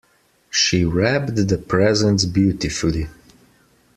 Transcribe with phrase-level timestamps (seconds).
[0.49, 3.07] She wrapped the presents beautifully.